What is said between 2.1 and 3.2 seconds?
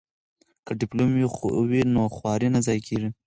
خواري نه ضایع کیږي.